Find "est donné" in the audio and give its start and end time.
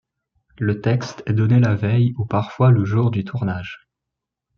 1.27-1.59